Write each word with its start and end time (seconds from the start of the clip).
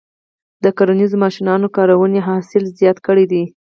د 0.63 0.65
کرنیزو 0.77 1.15
ماشینونو 1.23 1.67
کارونې 1.77 2.19
حاصل 2.27 2.63
زیات 2.79 2.97
کړی 3.07 3.25
دی. 3.31 3.43